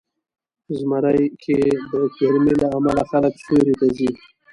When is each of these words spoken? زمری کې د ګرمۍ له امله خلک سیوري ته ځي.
زمری 0.77 1.25
کې 1.41 1.59
د 1.89 1.91
ګرمۍ 2.17 2.53
له 2.61 2.67
امله 2.77 3.03
خلک 3.11 3.33
سیوري 3.43 3.73
ته 3.79 3.87
ځي. 3.97 4.09